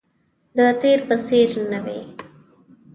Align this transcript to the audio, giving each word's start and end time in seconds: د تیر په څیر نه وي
د 0.55 0.57
تیر 0.81 0.99
په 1.07 1.15
څیر 1.25 1.49
نه 1.71 1.79
وي 1.85 2.01